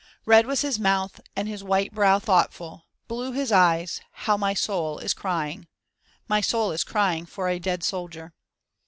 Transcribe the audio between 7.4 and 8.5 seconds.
a dead soldier.